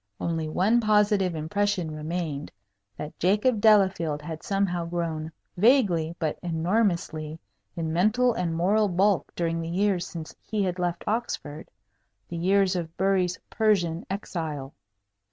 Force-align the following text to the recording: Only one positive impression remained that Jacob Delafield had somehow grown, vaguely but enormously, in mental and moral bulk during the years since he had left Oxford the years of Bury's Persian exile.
Only 0.19 0.49
one 0.49 0.79
positive 0.79 1.35
impression 1.35 1.91
remained 1.91 2.51
that 2.97 3.19
Jacob 3.19 3.61
Delafield 3.61 4.23
had 4.23 4.41
somehow 4.41 4.83
grown, 4.85 5.31
vaguely 5.57 6.15
but 6.17 6.39
enormously, 6.41 7.39
in 7.75 7.93
mental 7.93 8.33
and 8.33 8.55
moral 8.55 8.87
bulk 8.87 9.31
during 9.35 9.61
the 9.61 9.69
years 9.69 10.07
since 10.07 10.35
he 10.41 10.63
had 10.63 10.79
left 10.79 11.03
Oxford 11.05 11.69
the 12.29 12.37
years 12.37 12.75
of 12.75 12.97
Bury's 12.97 13.37
Persian 13.51 14.03
exile. 14.09 14.73